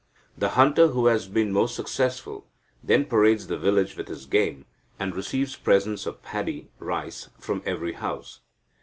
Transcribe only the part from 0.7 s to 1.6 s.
who has been